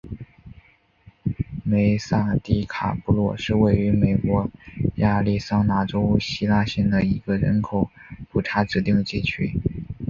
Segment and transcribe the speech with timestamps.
[1.63, 4.49] 梅萨迪卡布洛是位于美国
[4.95, 7.91] 亚利桑那州希拉县的一个人口
[8.31, 9.61] 普查指定地区。